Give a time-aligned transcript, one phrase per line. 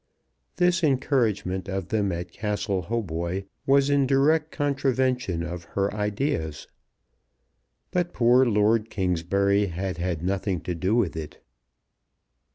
[0.55, 6.67] This encouragement of them at Castle Hautboy was in direct contravention of her ideas.
[7.91, 11.37] But poor Lord Kingsbury had had nothing to do with it.